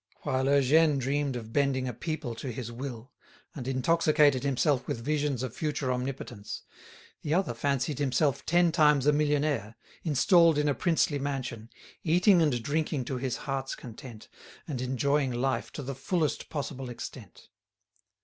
[0.23, 3.11] While Eugène dreamed of bending a people to his will,
[3.53, 6.63] and intoxicated himself with visions of future omnipotence,
[7.21, 11.69] the other fancied himself ten times a millionaire, installed in a princely mansion,
[12.03, 14.27] eating and drinking to his heart's content,
[14.67, 17.49] and enjoying life to the fullest possible extent.